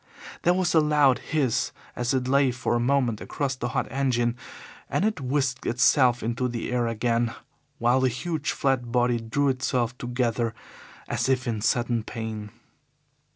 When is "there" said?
0.41-0.55